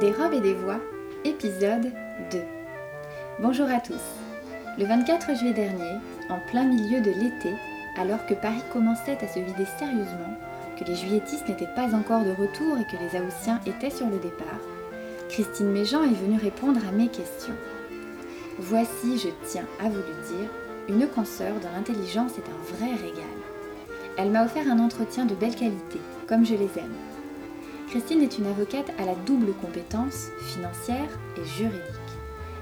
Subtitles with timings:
[0.00, 0.80] Des robes et des voix,
[1.24, 1.92] épisode
[2.32, 2.38] 2.
[3.38, 4.02] Bonjour à tous.
[4.76, 7.54] Le 24 juillet dernier, en plein milieu de l'été,
[7.96, 10.34] alors que Paris commençait à se vider sérieusement,
[10.76, 14.18] que les juilletistes n'étaient pas encore de retour et que les Haussiens étaient sur le
[14.18, 14.58] départ,
[15.28, 17.54] Christine Méjean est venue répondre à mes questions.
[18.58, 20.50] Voici, je tiens à vous le dire,
[20.88, 23.24] une consoeur dont l'intelligence est un vrai régal.
[24.18, 27.13] Elle m'a offert un entretien de belle qualité, comme je les aime.
[27.94, 31.80] Christine est une avocate à la double compétence financière et juridique.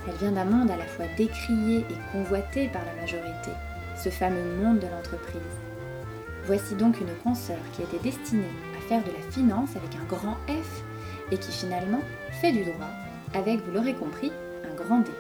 [0.07, 3.51] Elle vient d'un monde à la fois décrié et convoité par la majorité,
[3.97, 5.41] ce fameux monde de l'entreprise.
[6.45, 8.45] Voici donc une consoeur qui était destinée
[8.77, 10.83] à faire de la finance avec un grand F
[11.31, 12.03] et qui finalement
[12.43, 12.91] fait du droit
[13.33, 14.33] avec, vous l'aurez compris,
[14.71, 15.11] un grand D.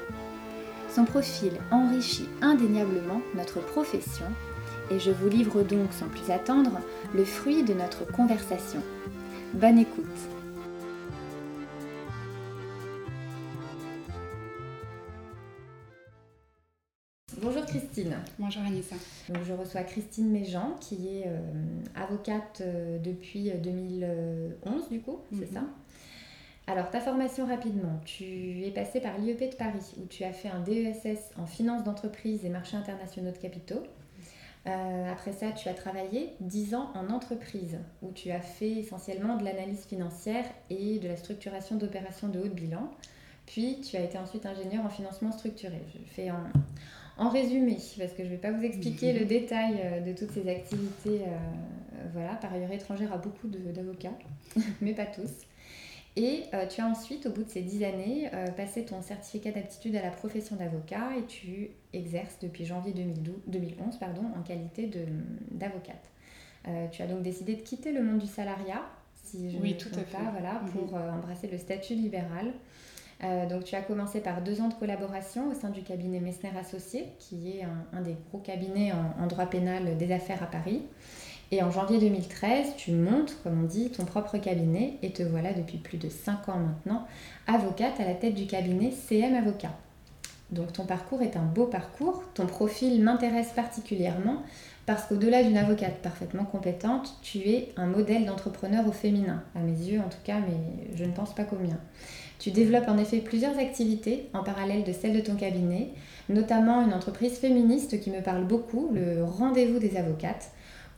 [0.94, 4.26] Son profil enrichit indéniablement notre profession
[4.90, 6.80] et je vous livre donc sans plus attendre
[7.14, 8.82] le fruit de notre conversation.
[9.54, 10.06] Bonne écoute.
[17.40, 18.16] Bonjour Christine.
[18.38, 18.96] Bonjour Anissa.
[19.28, 21.40] Donc, je reçois Christine Méjean qui est euh,
[21.94, 25.54] avocate euh, depuis 2011 du coup, c'est Mhm.
[25.54, 25.60] ça?
[26.68, 28.24] Alors ta formation rapidement, tu
[28.64, 32.44] es passée par l'IEP de Paris où tu as fait un DESS en finance d'entreprise
[32.44, 33.82] et marchés internationaux de capitaux.
[34.66, 39.36] Euh, après ça, tu as travaillé 10 ans en entreprise où tu as fait essentiellement
[39.36, 42.88] de l'analyse financière et de la structuration d'opérations de haut de bilan.
[43.46, 45.82] Puis tu as été ensuite ingénieur en financement structuré.
[45.92, 46.44] Je fais en,
[47.18, 50.30] en résumé parce que je ne vais pas vous expliquer le détail euh, de toutes
[50.30, 51.22] ces activités.
[51.26, 51.38] euh,
[52.12, 54.16] voilà, par ailleurs étrangère à beaucoup d'avocats,
[54.80, 55.30] mais pas tous.
[56.16, 59.50] Et euh, tu as ensuite, au bout de ces 10 années, euh, passé ton certificat
[59.50, 64.90] d'aptitude à la profession d'avocat et tu exerces depuis janvier 2012 2011 pardon, en qualité
[65.50, 66.10] d'avocate.
[66.68, 68.82] Euh, tu as donc décidé de quitter le monde du salariat,
[69.24, 70.16] si je ne Oui, tout trompe à fait.
[70.24, 70.70] pas, voilà, Mhm.
[70.72, 72.52] pour embrasser le statut libéral.
[73.48, 77.06] Donc tu as commencé par deux ans de collaboration au sein du cabinet Messner Associés,
[77.20, 80.82] qui est un, un des gros cabinets en, en droit pénal des affaires à Paris.
[81.54, 85.52] Et en janvier 2013, tu montes, comme on dit, ton propre cabinet et te voilà
[85.52, 87.06] depuis plus de 5 ans maintenant
[87.46, 89.76] avocate à la tête du cabinet CM Avocat.
[90.50, 94.42] Donc ton parcours est un beau parcours, ton profil m'intéresse particulièrement
[94.86, 99.72] parce qu'au-delà d'une avocate parfaitement compétente, tu es un modèle d'entrepreneur au féminin, à mes
[99.72, 101.78] yeux en tout cas, mais je ne pense pas qu'au mien.
[102.38, 105.90] Tu développes en effet plusieurs activités en parallèle de celle de ton cabinet,
[106.30, 110.50] notamment une entreprise féministe qui me parle beaucoup, le Rendez-vous des avocates,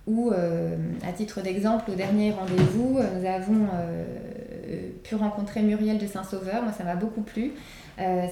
[0.07, 0.77] où, euh,
[1.07, 6.63] à titre d'exemple, au dernier rendez-vous, euh, nous avons euh, pu rencontrer Muriel de Saint-Sauveur.
[6.63, 7.53] Moi, ça m'a beaucoup plu.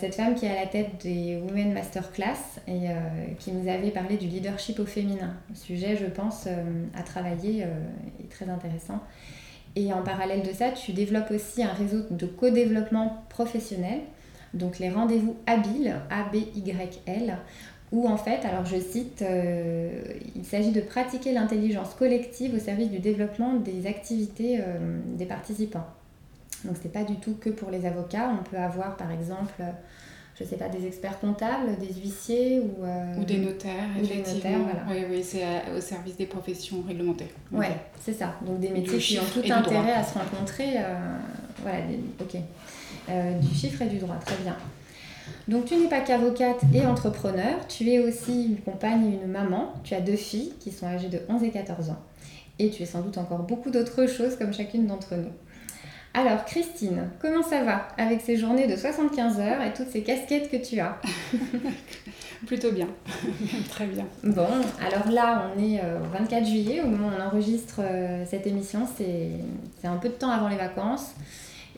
[0.01, 2.89] Cette femme qui est à la tête des Women Masterclass et
[3.39, 5.37] qui nous avait parlé du leadership au féminin.
[5.53, 6.49] Un sujet, je pense,
[6.99, 7.65] à travailler
[8.19, 9.01] et très intéressant.
[9.77, 14.01] Et en parallèle de ça, tu développes aussi un réseau de co-développement professionnel,
[14.53, 17.39] donc les rendez-vous habiles, A-B-Y-L,
[17.93, 19.91] où en fait, alors je cite, euh,
[20.35, 25.87] il s'agit de pratiquer l'intelligence collective au service du développement des activités euh, des participants.
[26.65, 29.71] Donc c'est pas du tout que pour les avocats, on peut avoir par exemple, euh,
[30.39, 32.85] je sais pas, des experts comptables, des huissiers ou...
[32.85, 34.59] euh, Ou des notaires, ou des effectivement.
[34.59, 35.01] notaires, voilà.
[35.01, 35.45] Oui, oui, c'est
[35.77, 37.29] au service des professions réglementées.
[37.55, 37.65] Ok.
[38.01, 38.35] c'est ça.
[38.47, 40.77] Donc des métiers Du qui ont tout intérêt à se rencontrer.
[41.63, 42.41] voilà, des- ok.
[43.41, 44.57] Du chiffre et du droit, très bien.
[45.49, 49.75] Donc tu n'es pas qu'avocate et entrepreneur, tu es aussi une compagne et une maman.
[49.85, 52.01] Tu as deux filles qui sont âgées de 11 et 14 ans.
[52.59, 55.33] Et tu es sans doute encore beaucoup d'autres choses comme chacune d'entre nous.
[56.15, 60.51] Alors Christine, comment ça va avec ces journées de 75 heures et toutes ces casquettes
[60.51, 61.01] que tu as?
[62.47, 62.89] Plutôt bien.
[63.71, 64.05] Très bien.
[64.23, 64.49] Bon,
[64.85, 68.47] alors là, on est euh, au 24 juillet, au moment où on enregistre euh, cette
[68.47, 69.31] émission, c'est
[69.81, 71.15] c'est un peu de temps avant les vacances.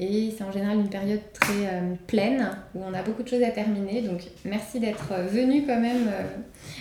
[0.01, 3.43] Et c'est en général une période très euh, pleine, où on a beaucoup de choses
[3.43, 4.03] à terminer.
[4.03, 6.23] Donc merci d'être euh, venu quand même euh,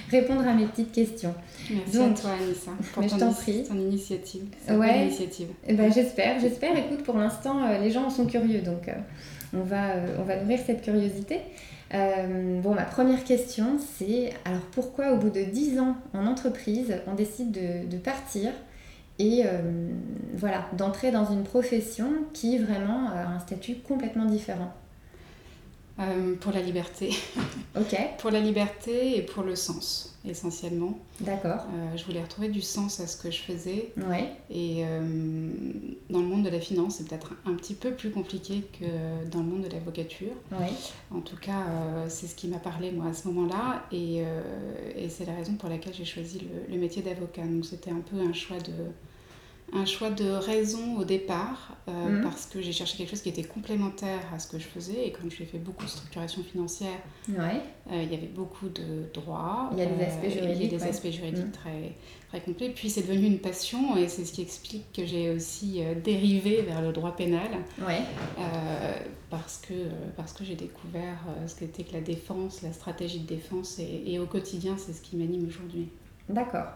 [0.10, 1.34] répondre à mes petites questions.
[1.70, 3.64] Merci Donc, à toi, Anissa, pour mais je ton, t'en is- prie.
[3.64, 4.44] ton initiative.
[4.70, 5.04] Ouais.
[5.06, 5.48] initiative.
[5.68, 6.76] Eh ben, j'espère, j'espère.
[6.78, 8.90] Écoute, pour l'instant, les gens en sont curieux, donc
[9.54, 11.40] on, va, on va nourrir cette curiosité.
[11.94, 16.92] Euh, bon, ma première question, c'est alors pourquoi au bout de 10 ans en entreprise,
[17.06, 18.50] on décide de, de partir
[19.20, 19.90] et euh,
[20.36, 24.74] voilà, d'entrer dans une profession qui vraiment a un statut complètement différent
[26.00, 27.12] Euh, pour la liberté.
[27.76, 31.00] Ok, Pour la liberté et pour le sens, essentiellement.
[31.20, 31.66] d'accord.
[31.74, 33.92] Euh, je voulais retrouver du sens à ce que je faisais.
[33.98, 35.02] Ouais, Et euh,
[36.12, 39.40] dans le monde de la finance, c'est peut-être un petit peu plus compliqué que dans
[39.40, 40.34] le monde de l'avocature.
[40.52, 40.70] ouais,
[41.10, 41.64] En tout cas,
[42.10, 44.18] c'est ce qui m'a parlé moi à ce moment-là, et,
[44.96, 47.42] et c'est la raison pour laquelle j'ai choisi le, le métier d'avocat.
[47.48, 48.72] Donc c'était un peu un choix de
[49.76, 52.22] un choix de raison au départ, euh, Mhm.
[52.24, 55.08] parce que j'ai cherché quelque chose qui était complémentaire à ce que je faisais.
[55.08, 57.00] Et comme j'ai fait beaucoup de structuration financière,
[57.30, 57.62] Ouais.
[57.92, 59.70] euh, il y avait beaucoup de droits.
[59.74, 60.90] Il y a des aspects euh, Il y a juridiques, des ouais.
[60.90, 61.52] aspects juridiques Mhm.
[61.52, 61.96] très,
[62.30, 62.70] très complets.
[62.70, 66.82] Puis c'est devenu une passion et c'est ce qui explique que j'ai aussi dérivé vers
[66.82, 67.50] le droit pénal.
[67.80, 68.02] Ouais.
[69.30, 69.74] Parce que,
[70.16, 71.18] parce que j'ai découvert
[71.48, 75.02] ce qu'était que la défense, la stratégie de défense, et, et au quotidien, c'est ce
[75.02, 75.90] qui m'anime aujourd'hui.
[76.30, 76.68] D'accord.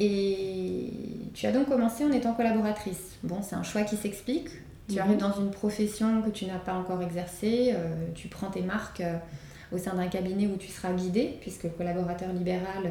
[0.00, 0.90] Et
[1.34, 3.16] tu as donc commencé en étant collaboratrice.
[3.22, 4.48] Bon, c'est un choix qui s'explique.
[4.88, 5.00] Tu Mhm.
[5.00, 7.72] arrives dans une profession que tu n'as pas encore exercée.
[7.74, 9.16] euh, tu prends tes marques euh,
[9.72, 12.90] au sein d'un cabinet où tu seras guidé, puisque le collaborateur libéral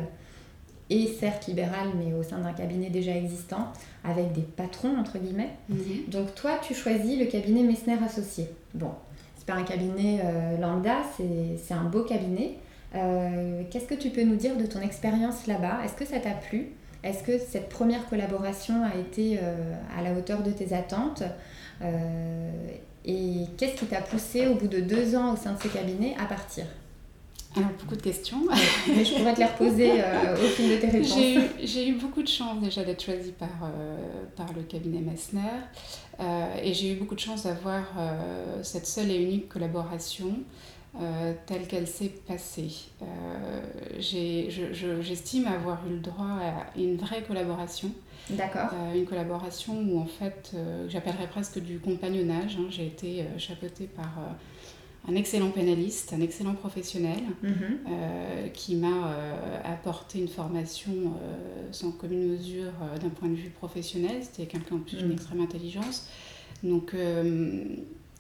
[0.90, 3.74] est certes libéral, mais au sein d'un cabinet déjà existant,
[4.04, 5.50] avec des patrons, entre guillemets.
[6.08, 8.48] Donc toi, tu choisis le cabinet Messner Associé.
[8.74, 8.92] Bon,
[9.38, 12.56] c'est pas un cabinet euh, lambda, c'est un beau cabinet.
[12.94, 15.80] Qu'est-ce que tu peux nous dire de ton expérience là-bas?
[15.84, 16.70] Est-ce que ça t'a plu?
[17.04, 21.24] Est-ce que cette première collaboration a été euh, à la hauteur de tes attentes
[21.82, 22.52] Euh,
[23.06, 26.14] Et qu'est-ce qui t'a poussé au bout de deux ans au sein de ce cabinet
[26.20, 26.66] à partir?
[27.56, 28.42] Alors, beaucoup de questions.
[28.96, 31.18] Mais je pourrais te les reposer euh, au fil de tes réponses.
[31.64, 33.72] J'ai eu, beaucoup de chance déjà d'être choisie par,
[34.36, 35.58] par le cabinet Messner
[36.62, 37.84] et j'ai eu beaucoup de chance d'avoir
[38.62, 40.36] cette seule et unique collaboration
[40.96, 42.72] euh, telle qu'elle s'est passée.
[43.02, 43.62] Euh,
[44.00, 47.92] je- J'estime avoir eu le droit à une vraie collaboration,
[48.30, 48.70] D'accord.
[48.74, 50.56] euh, une collaboration où en fait
[50.88, 52.58] j'appellerais presque du compagnonnage.
[52.60, 52.68] hein.
[52.70, 54.12] J'ai été chapeautée par
[55.08, 57.54] un excellent pénaliste, un excellent professionnel Mhm.
[57.88, 59.14] euh, qui m'a
[59.64, 60.92] apporté une formation
[61.72, 62.72] sans commune mesure
[63.02, 64.18] d'un point de vue professionnel.
[64.22, 65.14] C'était quelqu'un en plus d'une Mm.
[65.14, 66.10] extrême intelligence.
[66.64, 66.94] Donc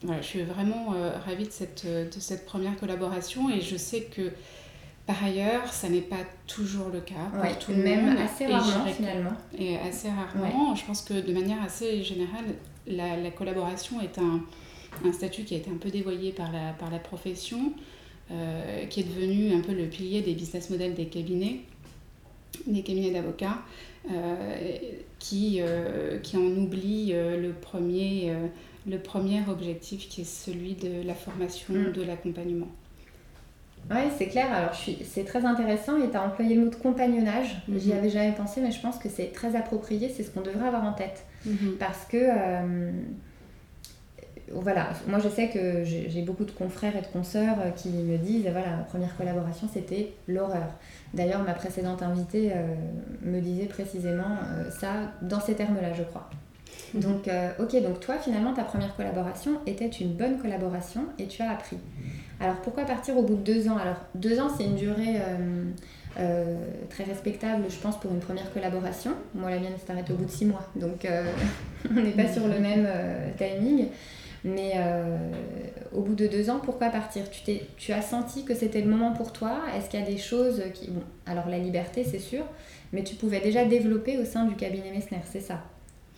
[0.03, 4.01] voilà, je suis vraiment euh, ravie de cette, de cette première collaboration et je sais
[4.03, 4.31] que
[5.05, 8.17] par ailleurs, ça n'est pas toujours le cas pour Ouais, tout le même monde.
[8.19, 9.31] assez Et rarement j'irais- finalement.
[9.57, 10.75] et assez rarement.
[10.75, 12.45] Je pense que de manière assez générale,
[12.85, 14.41] la, la collaboration est un,
[15.03, 17.73] un statut qui a été un peu dévoyé par la, par la profession,
[18.31, 21.61] euh, qui est devenu un peu le pilier des business models des cabinets,
[22.67, 23.57] des cabinets d'avocats,
[24.11, 24.77] euh,
[25.17, 28.45] qui, euh, qui en oublie euh, le, premier, euh,
[28.89, 31.91] le premier objectif qui est celui de la formation, Mm.
[31.91, 32.67] de l'accompagnement.
[33.89, 34.51] Oui, c'est clair.
[34.53, 34.71] Alors,
[35.05, 37.61] c'est très intéressant et tu as employé le mot de compagnonnage.
[37.67, 37.79] Mhm.
[37.79, 40.09] J'y avais jamais pensé, mais je pense que c'est très approprié.
[40.15, 41.23] C'est ce qu'on devrait avoir en tête.
[41.79, 42.91] Parce que, euh,
[44.51, 48.17] voilà, moi je sais que j'ai beaucoup de confrères et de consoeurs euh, qui me
[48.17, 50.67] disent voilà, la première collaboration c'était l'horreur.
[51.13, 52.75] D'ailleurs, ma précédente invitée euh,
[53.23, 56.29] me disait précisément euh, ça dans ces termes-là, je crois.
[56.93, 61.41] Donc, euh, ok, donc toi finalement ta première collaboration était une bonne collaboration et tu
[61.41, 61.77] as appris.
[62.39, 63.77] Alors pourquoi partir au bout de deux ans?
[63.77, 65.63] Alors deux ans c'est une durée euh,
[66.19, 66.57] euh,
[66.89, 69.11] très respectable je pense pour une première collaboration.
[69.35, 70.63] Moi la mienne s'est arrêtée au bout de six mois.
[70.75, 71.05] Donc
[71.91, 73.87] on n'est pas sur le même euh, timing.
[74.45, 74.73] Mais
[75.93, 77.29] au bout de deux ans pourquoi partir?
[77.29, 79.63] Tu, t'es- tu as senti que c'était le moment pour toi?
[79.75, 80.89] Est-ce qu'il y a des choses qui...
[80.91, 82.45] Bon, alors la liberté c'est sûr,
[82.93, 85.61] mais tu pouvais déjà développer au sein du cabinet Messner, c'est ça?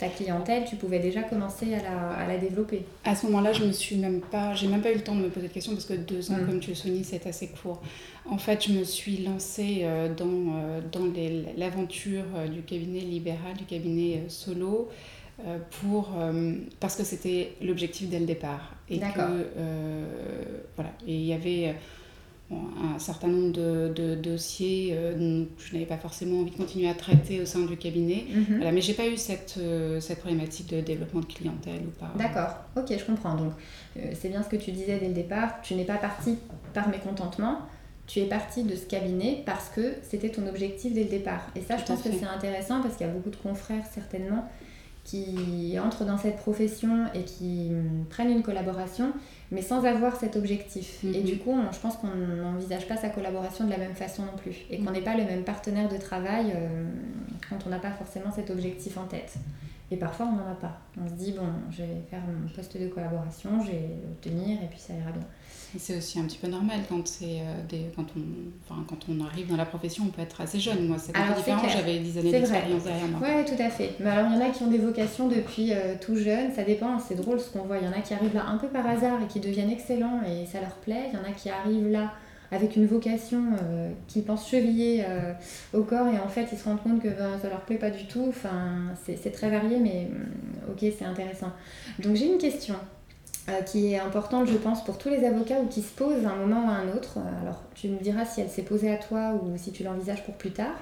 [0.01, 2.83] Ta clientèle, tu pouvais déjà commencer à la, à la développer.
[3.05, 5.21] À ce moment-là, je me suis même pas, j'ai même pas eu le temps de
[5.21, 6.47] me poser de questions parce que deux ans, Mm.
[6.47, 7.81] comme tu le soulignes, c'est assez court.
[8.27, 10.25] En fait, je me suis lancée euh, dans,
[10.55, 11.05] euh, dans
[11.55, 14.89] l'aventure euh, du cabinet libéral, du cabinet solo,
[15.81, 16.11] pour,
[16.79, 18.75] parce que c'était l'objectif dès le départ.
[18.89, 19.29] Et que, D'accord.
[19.57, 20.05] euh,
[20.75, 21.73] voilà, et il y avait
[22.51, 26.89] un certain nombre de, de dossiers euh, dont je n'avais pas forcément envie de continuer
[26.89, 28.25] à traiter au sein du cabinet.
[28.33, 28.57] Mhm.
[28.57, 32.11] Voilà, mais j'ai pas eu cette, euh, cette problématique de développement de clientèle ou pas.
[32.17, 33.35] D'accord, ok, je comprends.
[33.35, 33.53] Donc,
[33.97, 35.61] euh, c'est bien ce que tu disais dès le départ.
[35.61, 36.37] Tu n'es pas parti
[36.73, 37.59] par mécontentement.
[38.07, 41.47] Tu es parti de ce cabinet parce que c'était ton objectif dès le départ.
[41.55, 43.83] Et ça, je Tout pense que c'est intéressant parce qu'il y a beaucoup de confrères,
[43.93, 44.49] certainement,
[45.03, 49.11] qui entrent dans cette profession et qui hum, prennent une collaboration,
[49.51, 51.01] mais sans avoir cet objectif.
[51.03, 51.15] Mhm.
[51.15, 54.23] Et du coup, on- je pense qu'on n'envisage pas sa collaboration de la même façon
[54.23, 54.55] non plus.
[54.69, 56.85] Et qu'on n'est pas le même partenaire de travail euh,
[57.49, 59.35] quand on n'a pas forcément cet objectif en tête.
[59.91, 60.79] Et parfois, on n'en a pas.
[60.97, 64.67] On se dit, bon, je vais faire mon poste de collaboration, je vais l'obtenir et
[64.67, 65.27] puis ça ira bien.
[65.77, 68.21] C'est aussi un petit peu normal quand, c'est, euh, des, quand, on,
[68.63, 70.87] enfin, quand on arrive dans la profession, on peut être assez jeune.
[70.87, 73.19] Moi, c'est c'est différent, j'avais 10 années d'expérience derrière moi.
[73.19, 73.95] Ouais, tout à fait.
[73.99, 76.63] Mais alors, il y en a qui ont des vocations depuis euh, tout jeune, ça
[76.63, 77.77] dépend, c'est drôle ce qu'on voit.
[77.77, 80.21] Il y en a qui arrivent là un peu par hasard et qui deviennent excellents
[80.23, 81.09] et ça leur plaît.
[81.11, 82.13] Il y en a qui arrivent là
[82.51, 85.33] avec une vocation euh, qui pensent cheviller euh,
[85.73, 87.89] au corps et en fait ils se rendent compte que ben, ça leur plaît pas
[87.89, 88.25] du tout.
[88.27, 91.51] Enfin, c'est très varié, mais hum, ok, c'est intéressant.
[91.99, 92.75] Donc, j'ai une question.
[93.49, 96.29] euh, qui est importante, je pense, pour tous les avocats ou qui se posent à
[96.29, 97.17] un moment ou à un autre.
[97.41, 100.35] Alors, tu me diras si elle s'est posée à toi ou si tu l'envisages pour
[100.35, 100.75] plus tard.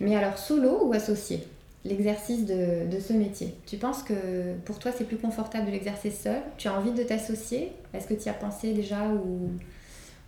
[0.00, 1.46] Mais alors, solo ou associé
[1.84, 3.54] l'exercice de, de, ce métier?
[3.66, 6.40] Tu penses que pour toi c'est plus confortable de l'exercer seul?
[6.56, 7.72] Tu as envie de t'associer?
[7.92, 9.50] Est-ce que tu y as pensé déjà ou,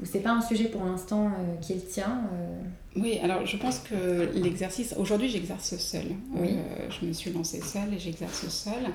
[0.05, 2.61] ou c'est pas un sujet pour l'instant euh, qui est le tien euh?
[2.97, 6.13] Oui, alors je pense que l'exercice, aujourd'hui j'exerce seule.
[6.37, 6.51] Oui.
[6.51, 8.93] Euh, je me suis lancée seule et j'exerce seule.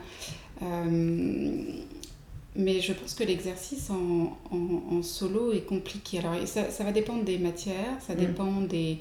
[2.60, 6.20] Mais je pense que l'exercice en, en, solo est compliqué.
[6.20, 8.18] Alors, ça, ça va dépendre des matières, ça mm.
[8.18, 9.00] dépend des,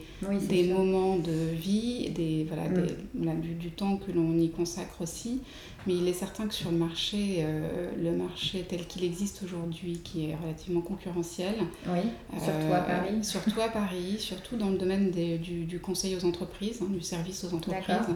[0.49, 3.41] des moments de vie, des, voilà, mm.
[3.41, 5.43] du, du, temps que l'on y consacre aussi.
[5.89, 10.01] Mais il est certain que sur le marché, euh, le marché tel qu'il existe aujourd'hui,
[10.05, 11.55] qui est relativement concurrentiel,
[11.89, 12.01] oui,
[12.39, 13.15] surtout à Paris.
[13.19, 16.89] Euh, surtout à Paris, surtout dans le domaine des, du, du, conseil aux entreprises, hein,
[16.91, 18.15] du service aux entreprises.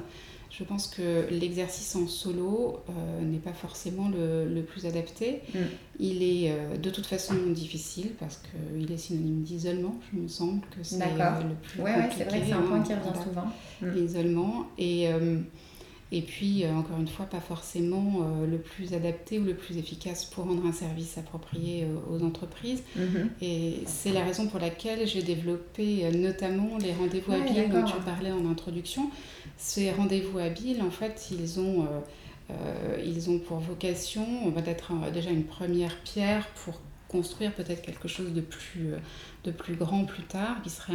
[0.52, 5.40] Je pense que l'exercice en solo euh, n'est pas forcément le, le plus adapté.
[5.54, 5.59] Mm.
[5.99, 10.61] Il est euh, de toute façon difficile parce qu'il est synonyme d'isolement, je me semble
[10.76, 12.14] que c'est euh, le plus ouais, compliqué.
[12.18, 13.47] c'est vrai que c'est un point qui revient souvent.
[13.80, 13.94] Mm.
[13.94, 14.66] L'isolement.
[14.76, 15.09] Et,
[16.14, 20.45] et puis, encore une fois, pas forcément le plus adapté ou le plus efficace pour
[20.45, 22.83] rendre un service approprié aux entreprises.
[22.99, 23.28] Mm-hmm.
[23.40, 28.31] Et c'est la raison pour laquelle j'ai développé notamment les rendez-vous habiles dont tu parlais
[28.31, 29.11] en introduction
[29.62, 31.87] ces rendez-vous habiles, en fait, ils ont, euh,
[32.50, 38.33] euh, ils ont pour vocation d'être déjà une première pierre pour construire peut-être quelque chose
[38.33, 38.95] de plus,
[39.45, 40.95] de plus grand plus tard, qui serait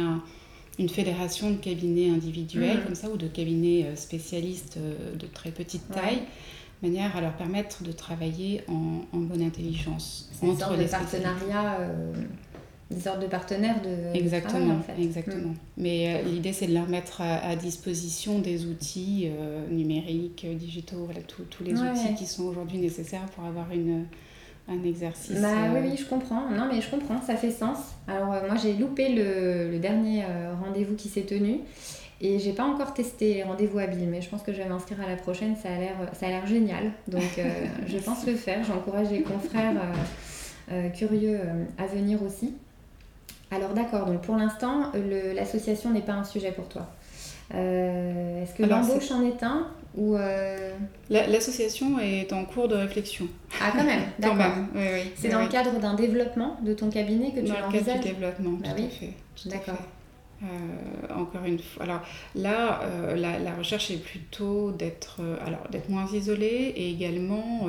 [0.78, 2.84] une fédération de cabinets individuels, mmh.
[2.84, 6.22] comme ça, ou de cabinets euh, spécialistes de très petite taille.
[6.82, 10.30] de manière à leur permettre de travailler en, bonne intelligence.
[10.42, 11.78] entre les partenariats
[12.90, 15.00] des sortes de partenaires de exactement en fait.
[15.00, 15.56] exactement mm.
[15.76, 21.04] mais euh, l'idée c'est de leur mettre à, disposition des outils euh, numériques euh, digitaux
[21.04, 24.04] voilà tous les outils qui sont aujourd'hui nécessaires pour avoir une
[24.68, 28.26] un exercice bah oui oui je comprends non mais je comprends ça fait sens alors
[28.26, 30.24] moi j'ai loupé le, le dernier
[30.62, 31.60] rendez-vous qui s'est tenu
[32.20, 35.00] et j'ai pas encore testé les rendez-vous habiles, mais je pense que je vais m'inscrire
[35.00, 35.54] à la prochaine.
[35.54, 36.90] Ça a l'air, ça a l'air génial.
[37.06, 37.22] Donc
[37.86, 38.64] je pense le faire.
[38.64, 39.80] J'encourage les confrères
[40.96, 41.38] curieux
[41.78, 42.54] à venir aussi.
[43.50, 44.92] Alors d'accord, donc pour l'instant,
[45.34, 46.88] l'association n'est pas un sujet pour toi.
[47.54, 49.68] Euh, est-ce que l'embauche en est un?
[49.98, 50.72] Ou euh,
[51.10, 53.26] L'association est en cours de réflexion.
[53.60, 54.52] Ah quand même, d'accord.
[54.74, 57.70] Oui, oui, C'est dans le cadre d'un développement de ton cabinet que tu l'envisages Dans
[57.70, 59.12] le cadre du développement, bah tout à fait.
[59.46, 59.82] D'accord.
[60.44, 60.46] Euh,
[61.20, 62.00] encore une fois, alors
[62.36, 62.80] là,
[63.16, 65.20] la, la, recherche est plutôt d'être
[65.72, 67.66] d'être moins isolée et également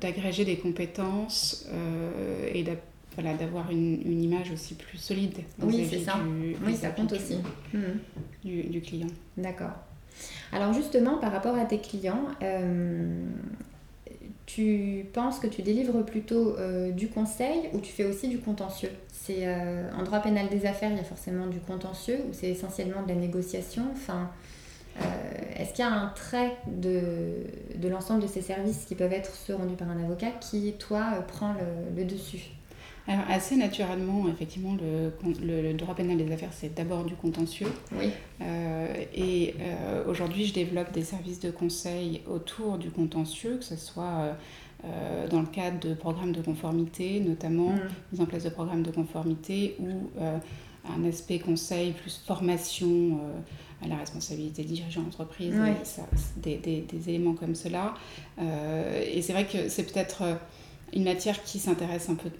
[0.00, 1.68] d'agréger des compétences
[2.54, 2.64] et
[3.14, 5.38] voilà, d'avoir une, une, image aussi plus solide.
[5.62, 6.18] Oui, c'est ça.
[6.64, 7.38] oui, ça compte aussi.
[8.42, 9.08] Du, du, client.
[9.36, 9.72] D'accord.
[10.52, 13.24] Alors justement, par rapport à tes clients, euh,
[14.46, 18.90] tu penses que tu délivres plutôt euh, du conseil ou tu fais aussi du contentieux?
[19.12, 22.48] C'est euh, en droit pénal des affaires, il y a forcément du contentieux ou c'est
[22.48, 23.82] essentiellement de la négociation?
[23.92, 24.30] Enfin,
[25.56, 29.54] est-ce qu'il y a un trait de, l'ensemble de ces services qui peuvent être ceux
[29.54, 31.54] rendus par un avocat qui, toi, prend
[31.94, 32.55] le dessus?
[33.08, 35.12] Alors, assez naturellement, effectivement, le,
[35.62, 37.70] le, droit pénal des affaires, c'est d'abord du contentieux.
[37.96, 38.10] Oui.
[38.40, 43.76] Euh, et euh, aujourd'hui, je développe des services de conseil autour du contentieux, que ce
[43.76, 44.36] soit
[44.84, 47.80] euh, dans le cadre de programmes de conformité, notamment mm.
[48.12, 50.10] mise en place de programmes de conformité ou
[50.88, 53.20] un aspect conseil plus formation
[53.82, 55.54] à la responsabilité des dirigeants d'entreprise,
[56.36, 57.94] des, des, des, éléments comme cela.
[58.38, 60.22] et c'est vrai que c'est peut-être
[60.92, 62.30] une matière qui s'intéresse un peu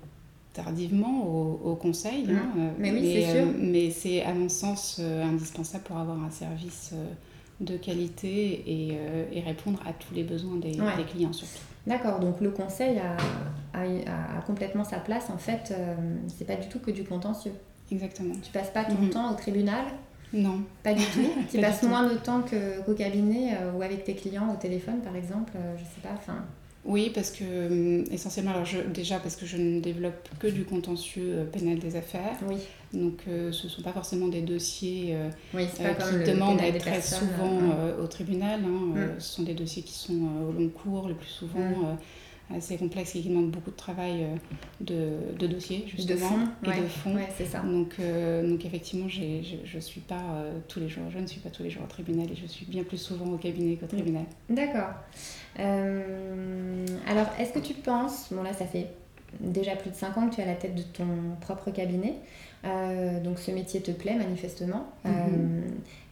[0.57, 2.27] tardivement au, conseil.
[2.29, 2.59] Hein, mmh.
[2.59, 3.47] euh, mais oui, c'est sûr.
[3.47, 6.95] Euh, mais c'est à mon sens euh, indispensable pour avoir un service
[7.61, 8.99] de qualité et,
[9.33, 11.63] et, répondre à tous les besoins des, des clients surtout.
[11.87, 13.17] D'accord, donc le conseil a,
[13.73, 13.83] a,
[14.39, 15.31] a, complètement sa place.
[15.31, 15.75] En fait,
[16.37, 17.53] c'est pas du tout que du contentieux.
[17.91, 18.35] Exactement.
[18.43, 19.11] Tu passes pas ton mmh.
[19.11, 19.85] temps au tribunal?
[20.33, 20.61] Non.
[20.83, 21.31] Pas du tout?
[21.51, 25.53] tu passes moins de temps qu'au cabinet ou avec tes clients au téléphone, par exemple.
[25.79, 26.15] je sais pas.
[26.15, 26.45] Enfin.
[26.87, 30.65] Oui, parce que euh, essentiellement, alors je, déjà parce que je ne développe que du
[30.65, 32.37] contentieux euh, pénal des affaires.
[32.49, 32.59] Oui.
[32.93, 35.17] Donc euh, ce ne sont pas forcément des dossiers
[35.53, 37.59] qui demandent à être très souvent
[38.01, 38.61] au tribunal.
[38.65, 39.21] Hein, mm.
[39.21, 41.59] ce sont des dossiers qui sont au long cours, le plus souvent.
[41.59, 41.99] Mm.
[42.55, 44.27] Assez complexes et qui demandent beaucoup de travail
[44.81, 47.15] de, de dossiers justement de et de fond.
[47.15, 47.61] Ouais, ça.
[47.61, 47.97] donc
[48.49, 51.71] donc effectivement je ne suis pas tous les jours je ne suis pas tous les
[51.71, 54.25] jours au tribunal et je suis bien plus souvent au cabinet qu'au tribunal.
[54.49, 54.91] D'accord.
[55.59, 58.89] Euh, alors, est-ce que tu penses, bon là ça fait
[59.41, 61.07] déjà plus de 5 ans que tu es à la tête de ton
[61.41, 62.15] propre cabinet,
[62.65, 64.87] euh, donc ce métier te plaît manifestement.
[65.05, 65.63] Euh, mhm.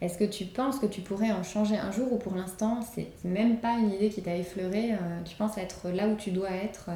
[0.00, 3.08] Est-ce que tu penses que tu pourrais en changer un jour ou pour l'instant c'est
[3.24, 4.92] même pas une idée qui t'a effleuré
[5.24, 6.90] Tu penses être là où tu dois être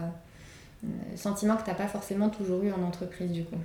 [1.17, 3.57] Sentiment que tu n'as pas forcément toujours eu en entreprise du coup?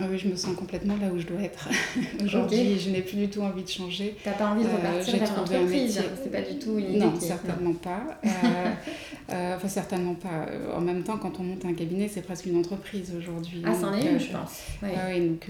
[0.00, 1.68] Ah oui, je me sens complètement là où je dois être
[2.24, 2.78] aujourd'hui.
[2.78, 4.16] Je n'ai plus du tout envie de changer.
[4.22, 6.98] Tu n'as pas envie de repartir euh, vers l'entreprise C'est pas du tout une idée
[6.98, 8.18] Non, certainement pas.
[8.24, 8.28] Euh,
[9.32, 10.46] euh, enfin, certainement pas.
[10.76, 13.62] En même temps, quand on monte un cabinet, c'est presque une entreprise aujourd'hui.
[13.64, 14.62] Ah, c'en est une, je pense.
[14.82, 15.48] Oui, ah oui donc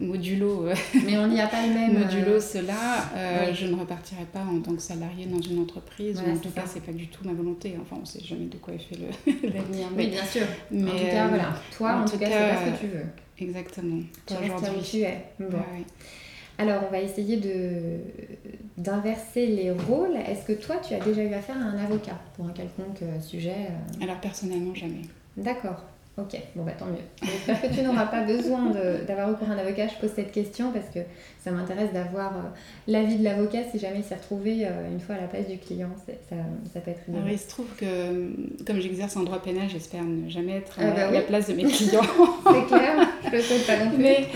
[0.00, 0.66] modulo.
[1.06, 1.98] Mais on n'y a pas le même.
[1.98, 6.20] modulo cela, je ne repartirai pas en tant que salarié dans une entreprise.
[6.20, 7.74] en tout cas, c'est pas du tout ma volonté.
[7.80, 8.98] Enfin, on ne sait jamais de quoi est fait
[9.42, 9.86] l'avenir.
[9.96, 10.46] Oui, bien sûr.
[10.70, 11.54] Mais, en tout cas, voilà.
[11.76, 13.04] Toi, en, tout, cas, c'est pas ce que tu veux.
[13.38, 14.02] Exactement.
[14.26, 15.24] Tu restes où tu es.
[16.56, 17.98] Alors, on va essayer de
[18.76, 20.16] d'inverser les rôles.
[20.16, 23.20] Est-ce que toi, tu as déjà eu affaire à un avocat pour un quelconque euh,
[23.20, 24.04] sujet euh?
[24.04, 25.02] Alors, personnellement, jamais.
[25.36, 25.82] D'accord.
[26.16, 27.02] Ok, bon bah tant mieux.
[27.24, 28.70] J'espère que tu n'auras pas besoin
[29.04, 29.88] d'avoir recours à un avocat?
[29.88, 31.00] Je pose cette question parce que
[31.42, 32.40] ça m'intéresse d'avoir euh,
[32.86, 35.58] l'avis de l'avocat si jamais il s'est retrouvé euh, une fois à la place du
[35.58, 35.90] client.
[36.06, 36.36] Ça,
[36.72, 38.30] ça peut être une il se trouve que
[38.64, 41.54] comme j'exerce en droit pénal, j'espère ne jamais être ah bah à la place de
[41.54, 42.02] mes clients.
[42.46, 43.98] C'est clair, je le souhaite pas non plus.
[43.98, 44.28] Mais,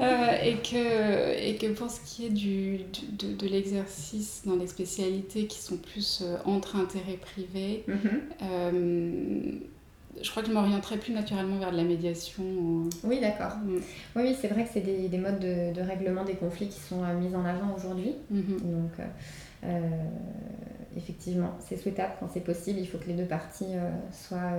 [0.00, 2.78] euh, et, que, et que pour ce qui est du,
[3.18, 9.73] de, de l'exercice dans les spécialités qui sont plus entre intérêts privés, mm-hmm
[10.22, 12.42] je crois que je m'orienterais plus naturellement vers de la médiation.
[12.44, 12.90] Euh.
[13.04, 13.56] Oui, d'accord.
[13.64, 13.76] Mm.
[14.16, 16.80] Oui, oui c'est vrai que c'est des, des, modes de, de, règlement des conflits qui
[16.80, 18.16] sont euh, mis en avant aujourd'hui.
[18.32, 18.60] Mm-hmm.
[18.60, 18.92] Donc,
[19.64, 19.80] euh,
[20.96, 22.78] effectivement, c'est souhaitable quand c'est possible.
[22.80, 23.74] Il faut que les deux parties
[24.12, 24.52] soient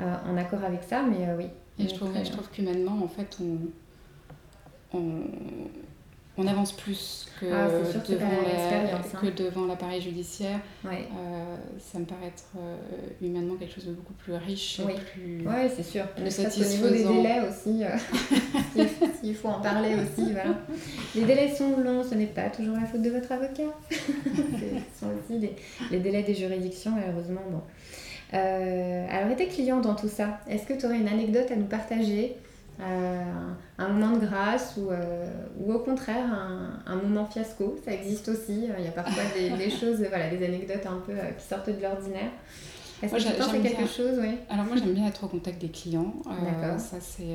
[0.00, 1.46] en accord avec ça, mais oui.
[1.78, 5.22] Et je trouve, je trouve qu'humainement, en fait, on, on,
[6.40, 7.68] on avance plus que, ah,
[8.08, 9.32] devant, hein.
[9.36, 10.60] devant l'appareil judiciaire.
[10.86, 12.76] Euh, ça me paraît être euh,
[13.20, 14.94] humainement quelque chose de beaucoup plus riche oui.
[15.12, 16.06] plus, ouais, c'est sûr.
[16.08, 16.86] Plus satisfaisant.
[16.86, 18.84] Au niveau des délais aussi, euh,
[19.20, 20.32] s'il faut en parler aussi.
[20.32, 20.56] Voilà.
[21.14, 23.74] Les délais sont longs, ce n'est pas toujours la faute de votre avocat.
[23.90, 25.54] ce sont aussi
[25.90, 27.42] les, délais des juridictions, malheureusement.
[27.50, 27.62] Bon.
[28.32, 30.40] alors, et tes clients dans tout ça?
[30.48, 32.36] Est-ce que tu aurais une anecdote à nous partager?
[32.36, 32.49] euh,
[32.80, 37.78] un moment de grâce ou, euh, ou au contraire un, un, moment fiasco.
[37.84, 38.68] Ça existe aussi.
[38.78, 41.70] Il y a parfois des, des choses, voilà, des anecdotes un peu euh, qui sortent
[41.70, 42.30] de l'ordinaire.
[43.02, 44.36] Est-ce que tu penses à quelque chose oui?
[44.50, 46.12] Alors moi j'aime bien être au contact des clients.
[46.76, 47.34] ça c'est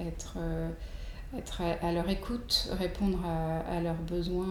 [0.00, 0.38] être,
[1.38, 4.50] être à, leur écoute, répondre à, à leurs besoins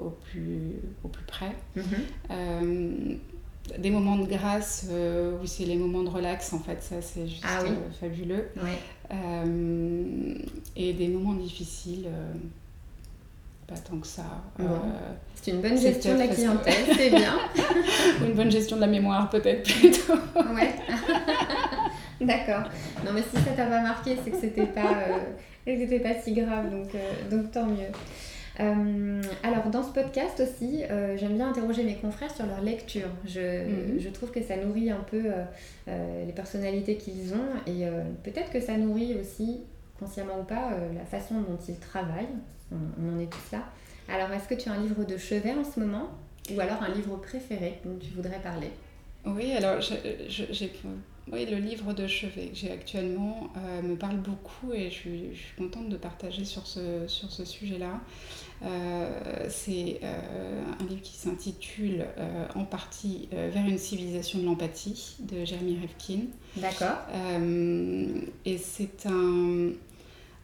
[0.00, 1.50] au, plus, au plus près.
[1.76, 3.18] Mm-hmm
[3.76, 7.26] des moments de grâce euh, où c'est les moments de relax en fait ça c'est
[7.26, 8.48] juste ah euh, fabuleux.
[9.10, 10.34] Euh,
[10.76, 12.32] et des moments difficiles euh,
[13.66, 14.24] pas tant que ça.
[15.34, 17.38] C'est une bonne gestion de la clientèle c'est bien.
[18.20, 20.14] Ou une bonne gestion de la mémoire peut-être plutôt.
[20.54, 20.74] Ouais.
[22.20, 22.64] D'accord.
[23.04, 25.06] Non mais si ça t'a pas marqué c'est que c'était pas
[25.64, 26.88] c'était pas si grave donc
[27.30, 27.92] donc tant mieux
[28.60, 33.08] euh, alors, dans ce podcast aussi, euh, j'aime bien interroger mes confrères sur leur lecture.
[33.24, 34.00] Je, mhm.
[34.00, 35.22] je trouve que ça nourrit un peu
[35.88, 37.84] euh, les personnalités qu'ils ont et
[38.24, 39.60] peut-être que ça nourrit aussi,
[39.98, 42.26] consciemment ou pas, la façon dont ils travaillent.
[42.72, 43.62] On, en est tous là.
[44.12, 46.10] Alors, est-ce que tu as un livre de chevet en ce moment
[46.54, 48.70] ou alors un livre préféré dont tu voudrais parler?
[49.24, 50.72] Oui, alors j'ai
[51.30, 53.50] oui, le livre de chevet que j'ai actuellement
[53.82, 57.44] me parle beaucoup et je suis, je suis, contente de partager sur ce, sur ce
[57.44, 58.00] sujet-là.
[58.64, 65.16] Euh, c'est euh, un livre qui s'intitule euh, en partie Vers une civilisation de l'empathie
[65.20, 66.22] de Jeremy Rifkin.
[66.56, 66.98] D'accord.
[68.44, 69.70] et c'est un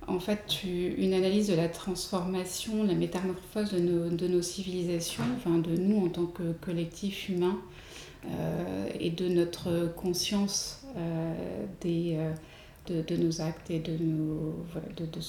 [0.06, 5.58] en fait une analyse de la transformation, la métamorphose de nos, de nos civilisations, enfin
[5.58, 7.58] de nous en tant que collectif humain
[9.00, 10.82] et de notre conscience
[11.80, 12.18] des,
[12.86, 14.54] de, de, nos actes et de, nos,
[14.96, 15.20] de, de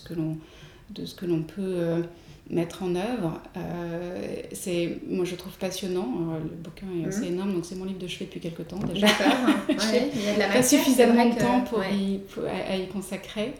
[0.89, 2.03] de ce que l'on peut
[2.49, 3.41] mettre en œuvre.
[3.57, 6.37] Euh, c'est, moi, je trouve passionnant.
[6.41, 7.33] le bouquin est assez mhm.
[7.33, 9.07] énorme, donc c'est mon livre de chevet depuis quelques temps déjà.
[9.07, 9.33] D'accord.
[10.13, 12.21] il y a de la pas suffisamment de temps pour, y,
[12.69, 13.53] à, y consacrer.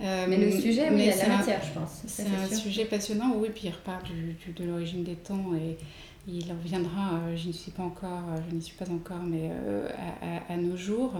[0.00, 2.02] Euh, mais le sujet, oui, il y a de la matière, je pense.
[2.06, 5.76] C'est un sujet passionnant, oui, puis il repart du, de l'origine des temps et
[6.26, 9.50] il reviendra, euh, je n'y suis pas encore, euh, je n'y suis pas encore, mais
[9.50, 9.88] euh,
[10.48, 11.12] à, à, nos jours.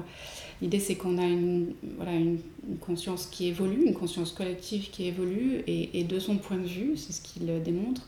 [0.60, 2.38] L'idée, c'est qu'on a une, voilà, une,
[2.80, 6.96] conscience qui évolue, une conscience collective qui évolue, et, et de son point de vue,
[6.96, 8.06] c'est ce qu'il démontre,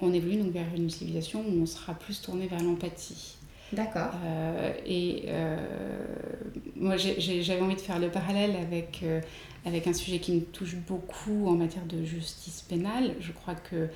[0.00, 3.36] on évolue donc vers une civilisation où on sera plus tourné vers l'empathie.
[3.72, 4.14] D'accord.
[4.84, 5.26] et
[6.74, 9.04] moi, j'avais envie de faire le parallèle avec,
[9.64, 13.14] avec un sujet qui me touche beaucoup en matière de justice pénale.
[13.20, 13.88] Je crois que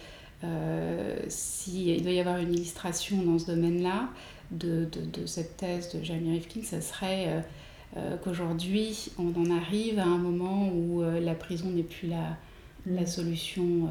[0.44, 4.08] euh, s'il doit y avoir une illustration dans ce domaine-là
[4.50, 7.40] de, de, cette thèse de Jeremy Rifkin, ça serait euh,
[7.96, 12.36] euh, qu'aujourd'hui, on en arrive à un moment où la prison n'est plus la,
[12.86, 13.06] la mm.
[13.06, 13.88] solution,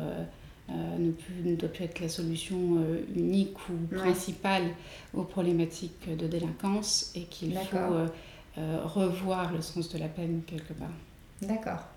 [0.70, 2.78] ne, plus, ne, doit plus être la solution
[3.16, 4.64] unique ou principale
[5.14, 10.92] aux problématiques de délinquance et qu'il faut revoir le sens de la peine quelque part.
[11.42, 11.93] D'accord.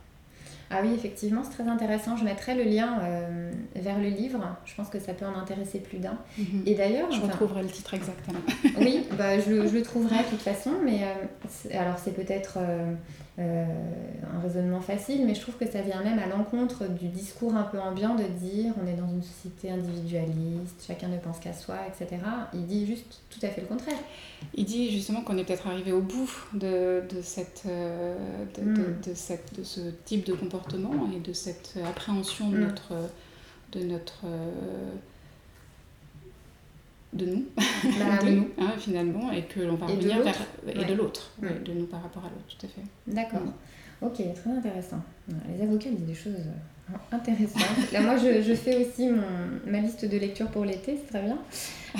[0.70, 2.16] Ah oui, effectivement, c'est très intéressant.
[2.16, 4.40] Je mettrai le lien euh, vers le livre.
[4.64, 6.18] Je pense que ça peut en intéresser plus d'un.
[6.38, 6.62] Mhm.
[6.66, 7.10] Et d'ailleurs...
[7.12, 8.40] Je retrouverai le titre exactement.
[8.80, 12.58] oui, bah, je, le, je, le, trouverai de toute façon, mais euh, alors c'est peut-être
[12.58, 12.92] euh,
[13.38, 17.64] un raisonnement facile, mais je trouve que ça vient même à l'encontre du discours un
[17.64, 21.76] peu ambiant de dire on est dans une société individualiste, chacun ne pense qu'à soi,
[21.86, 22.22] etc.
[22.54, 23.98] Il dit juste tout à fait le contraire.
[24.54, 28.16] Il dit justement qu'on est peut-être arrivé au bout de, de cette, euh,
[28.56, 32.60] de, de, de, cette, de ce type de comportement et de cette appréhension de hmm.
[32.60, 32.94] notre,
[33.72, 34.50] de notre euh,
[37.16, 37.62] de nous, bah,
[38.24, 40.36] de nous hein, finalement, et que l'on va revenir vers
[40.68, 42.82] et de l'autre, de nous par rapport à l'autre, tout à fait.
[43.06, 43.42] D'accord.
[44.02, 45.00] Ok, très intéressant.
[45.48, 47.92] Les avocats disent des choses euh, intéressantes.
[47.92, 49.22] Là, moi, je, je fais aussi mon,
[49.66, 51.38] ma liste de lecture pour l'été, c'est très bien.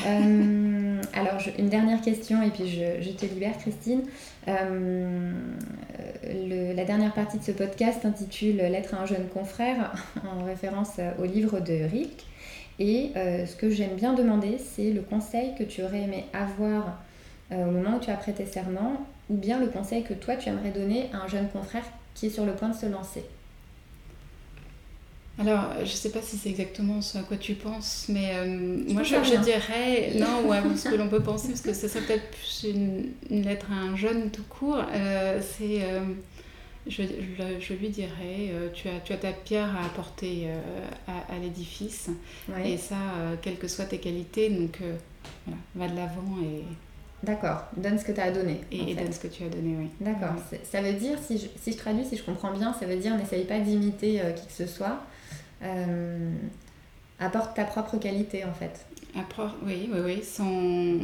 [0.06, 4.02] Euh, alors, je, une dernière question, et puis je, je te libère, Christine.
[4.46, 5.32] Euh,
[6.24, 11.00] le, la dernière partie de ce podcast s'intitule Lettre à un jeune confrère, en référence
[11.18, 12.24] au livre de Rilke.
[12.78, 16.98] Et euh, ce que j'aime bien demander, c'est le conseil que tu aurais aimé avoir
[17.52, 20.48] euh, au moment où tu as prêté serment, ou bien le conseil que toi tu
[20.48, 21.84] aimerais donner à un jeune confrère
[22.14, 23.24] qui est sur le point de se lancer.
[25.38, 28.46] Alors, je ne sais pas si c'est exactement ce à quoi tu penses, mais euh,
[28.88, 32.00] moi je, je, dirais, non, ouais, ce que l'on peut penser, parce que ce serait
[32.00, 34.82] peut-être plus une, une, lettre à un jeune tout court,
[35.42, 35.82] c'est
[36.88, 37.02] je,
[37.60, 41.38] je, lui dirais, euh, tu, as, tu as ta pierre à apporter euh, à, à
[41.38, 42.10] l'édifice.
[42.48, 42.72] Ouais.
[42.72, 44.78] Et ça, euh, quelles que soient tes qualités, donc
[45.46, 46.64] voilà, va de l'avant et...
[47.22, 48.60] D'accord, donne ce que tu as à donner.
[48.70, 49.88] Et, et donne ce que tu as donné, oui.
[50.00, 50.60] D'accord, ouais.
[50.64, 53.16] ça veut dire, si je, si je traduis, si je comprends bien, ça veut dire
[53.16, 55.00] n'essaye pas d'imiter qui que ce soit.
[57.18, 58.86] apporte ta propre qualité, en fait.
[59.18, 61.00] Apport, oui, oui, oui, sans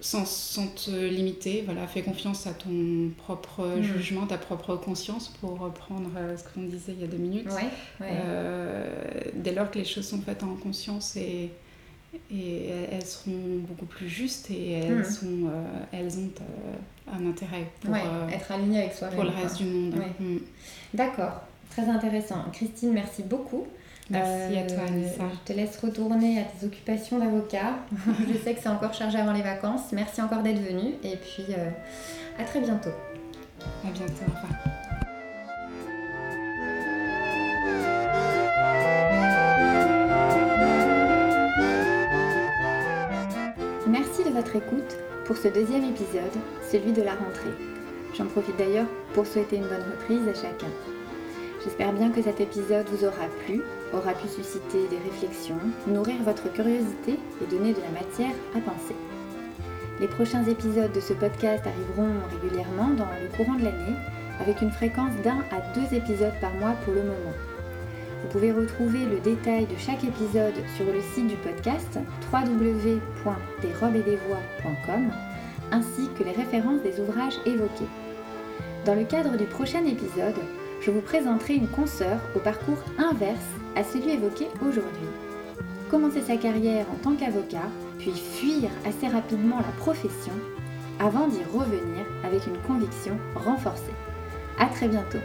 [0.00, 3.82] sans, sans, te limiter, voilà, fais confiance à ton propre mmh.
[3.82, 7.46] jugement, ta propre conscience, pour reprendre euh, ce qu'on disait il y a deux minutes.
[7.46, 7.68] Ouais,
[8.00, 8.12] ouais.
[8.12, 11.50] Euh, dès lors que les choses sont faites en conscience et,
[12.32, 15.04] et elles seront beaucoup plus justes et elles, mmh.
[15.04, 18.00] sont, euh, elles ont euh, un intérêt pour ouais,
[18.32, 19.16] être alignées avec soi-même.
[19.16, 19.66] Pour le reste quoi.
[19.66, 19.94] du monde.
[20.18, 20.36] Mmh.
[20.94, 22.44] D'accord, très intéressant.
[22.52, 23.66] Christine, merci beaucoup.
[24.10, 25.22] Merci à toi, Anissa.
[25.32, 27.76] Je te laisse retourner à tes occupations d'avocat.
[28.28, 29.92] je sais que c'est encore chargé avant les vacances.
[29.92, 31.70] Merci encore d'être venue et puis euh,
[32.38, 32.90] à très bientôt.
[33.84, 34.80] À bientôt, au revoir.
[43.86, 46.22] Merci de votre écoute pour ce deuxième épisode,
[46.70, 47.54] celui de la rentrée.
[48.16, 50.99] J'en profite d'ailleurs pour souhaiter une bonne reprise à chacun.
[51.62, 53.60] J'espère bien que cet épisode vous aura plu,
[53.92, 58.96] aura pu susciter des réflexions, nourrir votre curiosité et donner de la matière à penser.
[60.00, 63.96] Les prochains épisodes de ce podcast arriveront régulièrement dans le courant de l'année,
[64.40, 67.34] avec une fréquence d'un à deux épisodes par mois pour le moment.
[68.22, 71.98] Vous pouvez retrouver le détail de chaque épisode sur le site du podcast
[72.32, 75.10] www.desrobesdesvoix.com
[75.72, 77.86] ainsi que les références des ouvrages évoqués.
[78.86, 80.40] Dans le cadre du prochain épisode,
[80.80, 83.38] je vous présenterai une consoeur au parcours inverse
[83.76, 85.08] à celui évoqué aujourd'hui.
[85.90, 90.32] Commencer sa carrière en tant qu'avocat, puis fuir assez rapidement la profession,
[90.98, 93.94] avant d'y revenir avec une conviction renforcée.
[94.58, 95.18] A très bientôt